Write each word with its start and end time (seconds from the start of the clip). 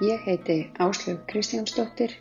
Ég 0.00 0.20
heiti 0.20 0.70
Áslaug 0.78 1.24
Kristjánsdóttir, 1.26 2.12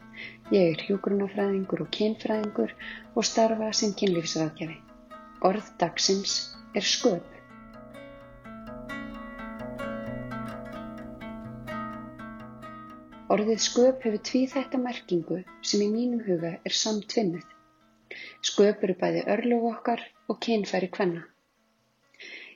ég 0.50 0.72
er 0.74 0.80
hjúgrunafræðingur 0.82 1.84
og 1.84 1.90
kynfræðingur 1.94 2.72
og 3.14 3.26
starfa 3.30 3.68
sem 3.80 3.92
kynlífsraðgjafi. 4.00 4.78
Orð 5.46 5.68
dagsins 5.84 6.32
er 6.74 6.88
sköp. 6.92 7.28
Orðið 13.36 13.62
sköp 13.68 14.08
hefur 14.08 14.24
tvíþætta 14.32 14.80
merkingu 14.82 15.38
sem 15.62 15.84
í 15.86 15.92
mínum 15.92 16.24
huga 16.26 16.56
er 16.58 16.78
samtvinnuð. 16.80 17.46
Sköp 18.42 18.88
eru 18.88 18.98
bæði 19.04 19.22
örlög 19.36 19.70
okkar 19.76 20.02
og 20.26 20.42
kynfæri 20.48 20.90
kvenna. 20.98 21.22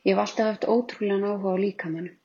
Ég 0.01 0.15
hef 0.15 0.23
alltaf 0.25 0.49
haft 0.49 0.67
ótrúlegan 0.77 1.29
áhuga 1.29 1.53
á 1.53 1.61
líkamannum 1.61 2.17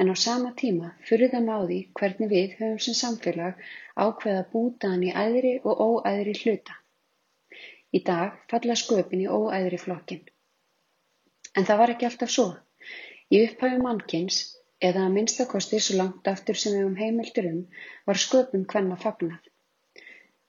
en 0.00 0.12
á 0.12 0.14
sama 0.22 0.50
tíma 0.60 0.88
furða 1.08 1.40
mig 1.44 1.56
á 1.56 1.60
því 1.70 1.78
hvernig 2.00 2.30
við 2.32 2.56
höfum 2.58 2.80
sem 2.86 2.96
samfélag 2.98 3.62
ákveðið 4.04 4.40
að 4.40 4.50
búta 4.54 4.90
hann 4.92 5.06
í 5.08 5.12
æðri 5.22 5.52
og 5.64 5.82
óæðri 5.86 6.34
hluta. 6.40 6.76
Í 7.96 8.00
dag 8.10 8.40
falla 8.52 8.76
sköpin 8.82 9.24
í 9.24 9.28
óæðri 9.28 9.78
flokkin. 9.84 10.24
En 11.56 11.66
það 11.68 11.80
var 11.82 11.94
ekki 11.94 12.08
alltaf 12.10 12.34
svo. 12.34 12.48
Í 13.34 13.44
upphæfu 13.46 13.80
mannkins, 13.86 14.42
eða 14.88 15.06
að 15.06 15.16
minnstakosti 15.16 15.80
svo 15.84 15.96
langt 16.02 16.28
aftur 16.34 16.60
sem 16.60 16.76
við 16.76 16.86
um 16.90 17.00
heimildur 17.00 17.50
um, 17.54 17.64
var 18.10 18.22
sköpun 18.26 18.68
hvenna 18.74 19.00
fagnað. 19.06 19.42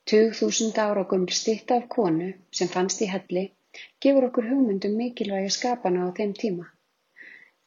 Tug 0.08 0.36
þúsund 0.38 0.78
ára 0.84 1.02
gömul 1.10 1.34
stitta 1.40 1.80
af 1.80 1.90
konu 1.96 2.32
sem 2.60 2.70
fannst 2.70 3.02
í 3.04 3.10
helli 3.10 3.50
gefur 4.04 4.24
okkur 4.28 4.48
hugmyndum 4.50 4.96
mikilvægi 5.00 5.52
skapana 5.56 6.06
á 6.06 6.08
þeim 6.16 6.32
tíma. 6.40 6.64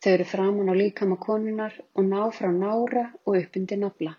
Þau 0.06 0.12
eru 0.14 0.26
framan 0.30 0.68
á 0.70 0.76
líkama 0.78 1.16
konunnar 1.22 1.76
og 1.98 2.04
ná 2.08 2.24
frá 2.40 2.52
nára 2.56 3.04
og 3.26 3.38
upp 3.40 3.56
undir 3.60 3.80
nafla. 3.84 4.12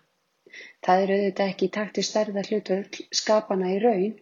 Það 0.83 1.03
er 1.03 1.13
auðvitað 1.15 1.51
ekki 1.51 1.67
í 1.69 1.71
takt 1.77 1.99
við 1.99 2.07
stærðarhlutföll 2.07 3.05
skapana 3.19 3.69
í 3.71 3.77
raun. 3.85 4.17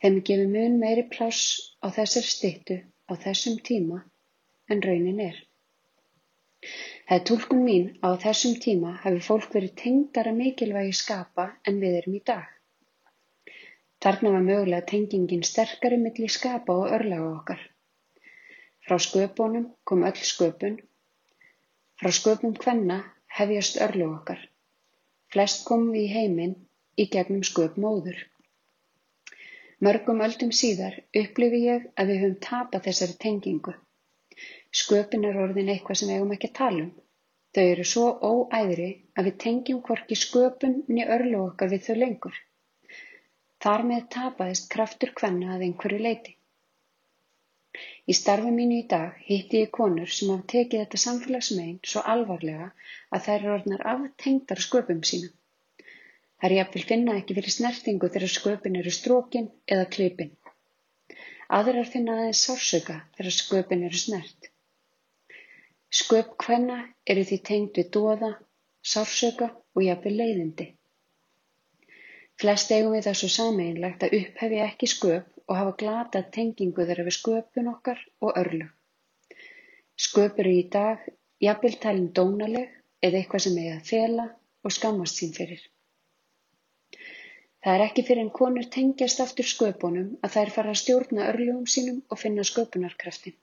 Þeim 0.00 0.16
gefið 0.30 0.54
mun 0.54 0.80
meiri 0.84 1.04
pláss 1.12 1.42
á 1.84 1.92
þessari 1.98 2.32
styttu 2.32 2.78
á 3.04 3.12
þessum 3.26 3.60
tíma 3.68 4.00
en 4.72 4.82
raunin 4.88 5.20
er. 5.28 5.36
Það 6.64 7.16
er 7.20 7.24
túlkun 7.32 7.64
mín 7.68 7.86
á 8.00 8.08
þessum 8.24 8.58
tíma 8.64 8.96
hafi 9.04 9.24
fólk 9.30 9.52
verið 9.58 9.78
tengdara 9.84 10.36
mikilvægi 10.40 11.00
skapa 11.04 11.50
en 11.68 11.84
við 11.84 12.02
erum 12.02 12.16
í 12.16 12.26
dag. 12.32 12.48
Þarna 14.00 14.38
var 14.38 14.52
mögulega 14.52 14.88
tengingin 14.94 15.44
sterkari 15.52 16.00
milli 16.00 16.32
skapa 16.32 16.80
og 16.80 16.96
örlaga 16.96 17.34
okkar. 17.36 17.72
Frá 18.88 18.96
sköpunum 19.04 19.64
kom 19.84 20.04
öll 20.08 20.20
sköpun, 20.26 20.76
frá 22.00 22.10
sköpun 22.18 22.54
kvenna 22.56 22.94
hefjast 23.38 23.76
örlög 23.84 24.12
okkar. 24.14 24.38
Flest 25.32 25.66
komum 25.68 25.90
við 25.92 26.06
heiminn 26.14 26.54
í 26.96 27.04
gegnum 27.12 27.42
sköp 27.48 27.76
móður. 27.84 28.22
Mörgum 29.84 30.22
öldum 30.28 30.54
síðar 30.60 30.96
upplifi 31.22 31.60
ég 31.66 31.84
að 32.00 32.14
við 32.14 32.22
höfum 32.22 32.38
tapað 32.46 32.88
þessari 32.88 33.18
tengingu. 33.26 33.76
Sköpun 34.84 35.28
er 35.28 35.36
orðin 35.42 35.68
eitthvað 35.74 36.00
sem 36.00 36.08
við 36.08 36.20
hefum 36.20 36.34
ekki 36.38 36.52
tala 36.60 36.82
um. 36.86 36.90
Þau 37.52 37.64
eru 37.74 37.86
svo 37.92 38.06
óæðri 38.30 38.88
að 39.18 39.30
við 39.30 39.38
tengjum 39.44 39.84
hvorki 39.90 40.20
sköpun 40.22 40.80
niður 40.88 41.14
örlög 41.18 41.44
okkar 41.50 41.74
við 41.76 41.84
þau 41.90 42.00
lengur. 42.00 42.40
Þar 43.60 43.86
með 43.92 44.10
tapaðist 44.16 44.72
kraftur 44.72 45.12
kvenna 45.20 45.58
að 45.58 45.68
einhverju 45.68 46.02
leiti. 46.08 46.37
Í 48.08 48.14
starfi 48.16 48.50
mínu 48.56 48.76
í 48.80 48.84
dag 48.90 49.16
hitti 49.24 49.58
ég 49.62 49.72
konur 49.78 50.12
sem 50.18 50.30
hafa 50.32 50.46
tekið 50.52 50.82
þetta 50.82 51.00
samfélagsmein 51.02 51.74
svo 51.90 52.02
alvarlega 52.12 52.68
að 53.16 53.24
þær 53.26 53.34
eru 53.34 53.50
orðnar 53.54 53.84
aftengdar 53.90 54.62
sköpum 54.66 55.02
sínum. 55.10 55.34
Þær 56.40 56.54
jafnvel 56.56 56.84
finna 56.92 57.16
ekki 57.20 57.36
fyrir 57.36 57.54
snertingu 57.54 58.08
þegar 58.14 58.32
sköpin 58.34 58.78
eru 58.80 58.94
strókin 58.96 59.50
eða 59.76 59.90
klipin. 59.96 60.32
Aðrar 61.58 61.90
finna 61.92 62.16
aðeins 62.16 62.44
sársöka 62.48 62.96
þegar 63.18 63.36
sköpin 63.40 63.84
eru 63.90 64.00
snert. 64.04 64.50
Sköp 66.00 66.34
hvenna 66.44 66.80
eru 67.12 67.28
því 67.28 67.38
tengd 67.50 67.80
við 67.80 67.92
dóða, 67.96 68.34
sársöka 68.94 69.50
og 69.74 69.84
jafnvel 69.84 70.14
leiðindi. 70.22 70.70
Flest 72.40 72.72
eigum 72.72 72.96
við 72.96 73.08
það 73.10 73.20
svo 73.20 73.30
sameinlegt 73.36 74.04
að 74.08 74.16
upphefja 74.22 74.66
ekki 74.70 74.90
sköp 74.94 75.37
og 75.48 75.56
hafa 75.56 75.76
glatað 75.82 76.28
tengingu 76.36 76.84
þeirra 76.88 77.06
við 77.06 77.16
sköpun 77.16 77.70
okkar 77.72 78.02
og 78.24 78.36
örlög. 78.42 78.70
Sköp 79.98 80.38
eru 80.42 80.52
í 80.54 80.66
dag 80.74 81.08
jafnvel 81.42 81.78
talin 81.82 82.12
dónaleg 82.18 82.68
eða 83.02 83.20
eitthvað 83.20 83.44
sem 83.46 83.58
eigi 83.58 83.72
að 83.74 83.88
fela 83.90 84.26
og 84.64 84.74
skammast 84.74 85.20
sín 85.20 85.32
fyrir. 85.34 85.62
Það 87.64 87.74
er 87.74 87.84
ekki 87.88 88.04
fyrir 88.06 88.22
en 88.22 88.34
konur 88.38 88.68
tengjast 88.74 89.22
aftur 89.24 89.48
sköpunum 89.52 90.10
að 90.22 90.34
þær 90.36 90.52
fara 90.56 90.74
að 90.74 90.80
stjórna 90.82 91.30
örlugum 91.32 91.64
sínum 91.66 92.02
og 92.08 92.20
finna 92.20 92.44
sköpunarkraftin. 92.46 93.34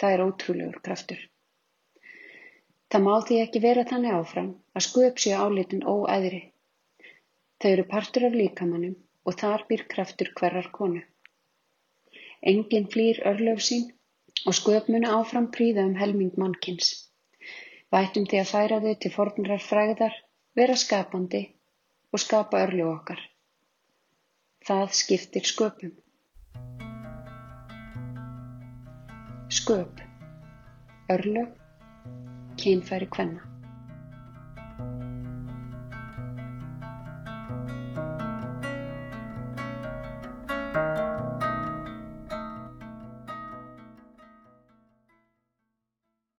Það 0.00 0.16
er 0.16 0.24
ótrúlegur 0.26 0.82
kraftur. 0.84 1.22
Það 2.90 3.06
má 3.06 3.14
því 3.26 3.38
ekki 3.44 3.62
vera 3.64 3.86
þannig 3.88 4.18
áfram 4.18 4.50
að 4.76 4.86
sköp 4.88 5.22
séu 5.22 5.38
álitin 5.40 5.86
óæðri. 5.86 6.42
Þau 7.62 7.70
eru 7.70 7.86
partur 7.94 8.28
af 8.28 8.36
líkamannum 8.36 8.98
og 9.24 9.36
þar 9.40 9.64
býr 9.68 9.84
kraftur 9.94 10.30
hverrar 10.38 10.70
konu. 10.78 11.02
Enginn 12.52 12.88
flýr 12.92 13.22
örlöf 13.30 13.62
sín 13.64 13.86
og 14.44 14.56
sköp 14.58 14.90
muni 14.92 15.08
áfram 15.18 15.48
príða 15.56 15.86
um 15.88 15.94
helming 16.00 16.34
mannkins. 16.40 16.90
Vætum 17.94 18.26
því 18.28 18.40
að 18.42 18.50
færa 18.52 18.80
þau 18.84 18.94
til 19.00 19.12
fornrar 19.14 19.62
fræðar, 19.64 20.16
vera 20.58 20.76
skapandi 20.76 21.42
og 22.12 22.22
skapa 22.24 22.64
örlöf 22.66 22.90
okkar. 22.98 23.22
Það 24.68 24.86
skiptir 25.00 25.48
sköpum. 25.52 25.96
Sköp, 29.54 30.04
örlög, 31.16 31.50
kynfæri 32.60 33.08
kvenna. 33.16 33.53